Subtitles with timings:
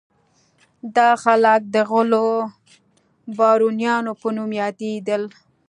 [0.95, 2.27] دا خلک د غلو
[3.37, 5.23] بارونیانو په نوم یادېدل.